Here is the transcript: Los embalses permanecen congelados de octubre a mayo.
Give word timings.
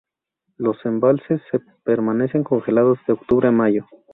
Los 0.57 0.83
embalses 0.83 1.43
permanecen 1.83 2.43
congelados 2.43 2.97
de 3.05 3.13
octubre 3.13 3.49
a 3.49 3.51
mayo. 3.51 3.85